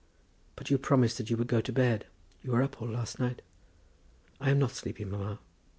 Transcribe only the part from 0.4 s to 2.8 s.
"But you promised that you would go to bed. You were